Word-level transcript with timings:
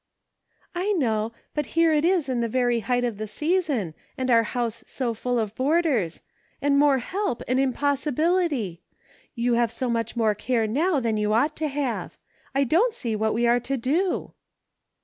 "I 0.73 0.93
know, 0.93 1.31
but 1.53 1.67
here 1.77 1.93
it 1.93 2.03
is 2.03 2.27
in 2.27 2.39
the 2.41 2.47
very 2.47 2.79
height 2.79 3.03
of 3.03 3.19
the 3.19 3.27
season, 3.27 3.93
and 4.17 4.31
our 4.31 4.41
house 4.41 4.83
so 4.87 5.13
full 5.13 5.37
of 5.37 5.53
boarders; 5.53 6.23
and 6.59 6.79
more 6.79 6.97
help 6.97 7.43
an 7.47 7.59
impossibility! 7.59 8.81
You 9.35 9.53
have 9.53 9.71
so 9.71 9.89
much 9.91 10.15
more 10.15 10.33
care 10.33 10.65
now 10.65 10.99
than 10.99 11.17
you 11.17 11.33
ought 11.33 11.55
to 11.57 11.67
have. 11.67 12.17
I 12.55 12.63
don't 12.63 12.95
see 12.95 13.15
what 13.15 13.35
we 13.35 13.45
are 13.45 13.59
to 13.59 13.77
do." 13.77 14.33